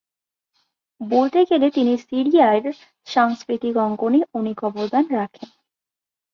[1.01, 2.63] বলতে গেলে তিনি সিরিয়ার
[3.07, 5.49] সাংস্কৃতিক অঙ্গনে অনেক অবদান রাখেন।